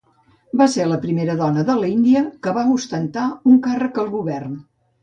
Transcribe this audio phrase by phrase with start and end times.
[0.61, 4.63] Va ser la primera dona de l'Índia que va ostentar un càrrec al govern.